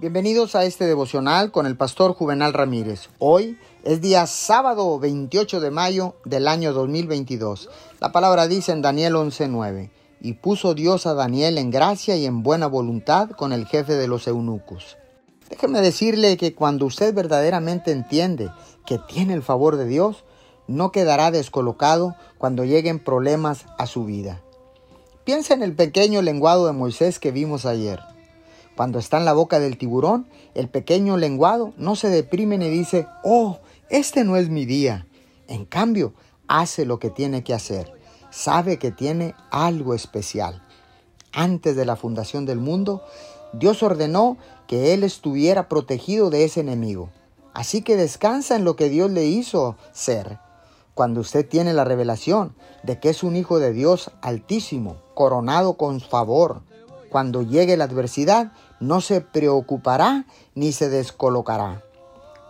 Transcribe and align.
Bienvenidos 0.00 0.54
a 0.54 0.64
este 0.64 0.86
devocional 0.86 1.52
con 1.52 1.66
el 1.66 1.76
pastor 1.76 2.14
Juvenal 2.14 2.54
Ramírez. 2.54 3.10
Hoy 3.18 3.58
es 3.84 4.00
día 4.00 4.26
sábado 4.26 4.98
28 4.98 5.60
de 5.60 5.70
mayo 5.70 6.14
del 6.24 6.48
año 6.48 6.72
2022. 6.72 7.68
La 8.00 8.10
palabra 8.10 8.48
dice 8.48 8.72
en 8.72 8.80
Daniel 8.80 9.14
11:9, 9.14 9.90
y 10.22 10.32
puso 10.32 10.72
Dios 10.72 11.04
a 11.04 11.12
Daniel 11.12 11.58
en 11.58 11.70
gracia 11.70 12.16
y 12.16 12.24
en 12.24 12.42
buena 12.42 12.66
voluntad 12.66 13.28
con 13.32 13.52
el 13.52 13.66
jefe 13.66 13.92
de 13.92 14.08
los 14.08 14.26
eunucos. 14.26 14.96
Déjeme 15.50 15.82
decirle 15.82 16.38
que 16.38 16.54
cuando 16.54 16.86
usted 16.86 17.12
verdaderamente 17.12 17.92
entiende 17.92 18.50
que 18.86 18.98
tiene 19.06 19.34
el 19.34 19.42
favor 19.42 19.76
de 19.76 19.84
Dios, 19.84 20.24
no 20.66 20.92
quedará 20.92 21.30
descolocado 21.30 22.16
cuando 22.38 22.64
lleguen 22.64 23.00
problemas 23.00 23.66
a 23.76 23.86
su 23.86 24.06
vida. 24.06 24.40
Piensa 25.24 25.52
en 25.52 25.62
el 25.62 25.76
pequeño 25.76 26.22
lenguado 26.22 26.64
de 26.64 26.72
Moisés 26.72 27.18
que 27.18 27.32
vimos 27.32 27.66
ayer. 27.66 28.00
Cuando 28.80 28.98
está 28.98 29.18
en 29.18 29.26
la 29.26 29.34
boca 29.34 29.60
del 29.60 29.76
tiburón, 29.76 30.26
el 30.54 30.70
pequeño 30.70 31.18
lenguado 31.18 31.74
no 31.76 31.96
se 31.96 32.08
deprime 32.08 32.56
ni 32.56 32.70
dice, 32.70 33.06
oh, 33.22 33.58
este 33.90 34.24
no 34.24 34.36
es 34.36 34.48
mi 34.48 34.64
día. 34.64 35.06
En 35.48 35.66
cambio, 35.66 36.14
hace 36.48 36.86
lo 36.86 36.98
que 36.98 37.10
tiene 37.10 37.44
que 37.44 37.52
hacer. 37.52 37.92
Sabe 38.30 38.78
que 38.78 38.90
tiene 38.90 39.34
algo 39.50 39.92
especial. 39.92 40.62
Antes 41.30 41.76
de 41.76 41.84
la 41.84 41.94
fundación 41.94 42.46
del 42.46 42.58
mundo, 42.58 43.02
Dios 43.52 43.82
ordenó 43.82 44.38
que 44.66 44.94
él 44.94 45.04
estuviera 45.04 45.68
protegido 45.68 46.30
de 46.30 46.44
ese 46.44 46.60
enemigo. 46.60 47.10
Así 47.52 47.82
que 47.82 47.96
descansa 47.96 48.56
en 48.56 48.64
lo 48.64 48.76
que 48.76 48.88
Dios 48.88 49.10
le 49.10 49.26
hizo 49.26 49.76
ser. 49.92 50.38
Cuando 50.94 51.20
usted 51.20 51.46
tiene 51.46 51.74
la 51.74 51.84
revelación 51.84 52.56
de 52.82 52.98
que 52.98 53.10
es 53.10 53.24
un 53.24 53.36
hijo 53.36 53.58
de 53.58 53.74
Dios 53.74 54.10
altísimo, 54.22 55.02
coronado 55.12 55.74
con 55.74 56.00
favor, 56.00 56.62
cuando 57.10 57.42
llegue 57.42 57.76
la 57.76 57.84
adversidad, 57.84 58.52
no 58.78 59.00
se 59.00 59.20
preocupará 59.20 60.24
ni 60.54 60.72
se 60.72 60.88
descolocará. 60.88 61.82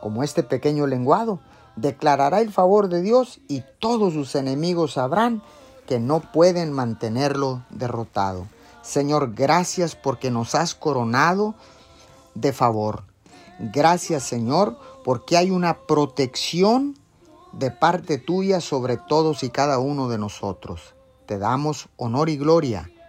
Como 0.00 0.22
este 0.22 0.42
pequeño 0.42 0.86
lenguado, 0.86 1.40
declarará 1.76 2.40
el 2.40 2.52
favor 2.52 2.88
de 2.88 3.02
Dios 3.02 3.40
y 3.48 3.64
todos 3.78 4.12
sus 4.12 4.34
enemigos 4.34 4.92
sabrán 4.92 5.42
que 5.86 5.98
no 5.98 6.20
pueden 6.20 6.72
mantenerlo 6.72 7.62
derrotado. 7.70 8.46
Señor, 8.82 9.34
gracias 9.34 9.96
porque 9.96 10.30
nos 10.30 10.54
has 10.54 10.74
coronado 10.74 11.54
de 12.34 12.52
favor. 12.52 13.04
Gracias, 13.58 14.22
Señor, 14.22 14.78
porque 15.04 15.36
hay 15.36 15.50
una 15.50 15.78
protección 15.78 16.96
de 17.52 17.70
parte 17.70 18.18
tuya 18.18 18.60
sobre 18.60 18.96
todos 18.96 19.42
y 19.42 19.50
cada 19.50 19.78
uno 19.78 20.08
de 20.08 20.18
nosotros. 20.18 20.94
Te 21.26 21.38
damos 21.38 21.88
honor 21.96 22.28
y 22.28 22.36
gloria 22.36 22.90